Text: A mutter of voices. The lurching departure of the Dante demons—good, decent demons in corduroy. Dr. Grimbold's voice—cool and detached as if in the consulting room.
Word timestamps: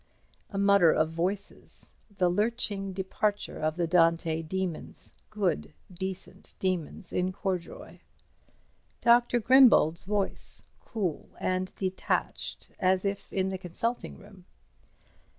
A 0.49 0.57
mutter 0.57 0.91
of 0.91 1.11
voices. 1.11 1.93
The 2.17 2.27
lurching 2.27 2.91
departure 2.91 3.59
of 3.59 3.75
the 3.75 3.85
Dante 3.85 4.41
demons—good, 4.41 5.75
decent 5.93 6.55
demons 6.57 7.13
in 7.13 7.31
corduroy. 7.31 7.99
Dr. 8.99 9.39
Grimbold's 9.39 10.05
voice—cool 10.05 11.29
and 11.39 11.75
detached 11.75 12.71
as 12.79 13.05
if 13.05 13.31
in 13.31 13.49
the 13.49 13.59
consulting 13.59 14.17
room. 14.17 14.45